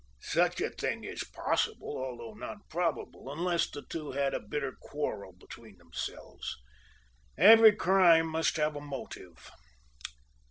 "Such 0.23 0.59
a 0.61 0.71
thing 0.71 1.03
is 1.03 1.23
possible, 1.23 1.95
although 1.95 2.33
not 2.33 2.67
probable, 2.69 3.31
unless 3.31 3.69
the 3.69 3.83
two 3.83 4.13
had 4.13 4.33
a 4.33 4.39
bitter 4.39 4.71
quarrel 4.81 5.31
between 5.31 5.77
themselves. 5.77 6.57
Every 7.37 7.75
crime 7.75 8.25
must 8.25 8.57
have 8.57 8.75
a 8.75 8.81
motive. 8.81 9.51